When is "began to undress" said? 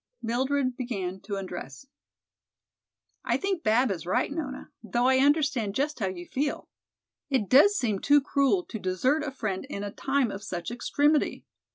0.75-1.85